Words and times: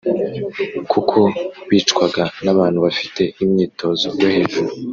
kuko 0.91 1.19
bicwaga 1.69 2.23
n’abantu 2.43 2.79
bafite 2.85 3.21
imyitozo 3.43 4.07
yo 4.21 4.27
hejuru 4.35 4.69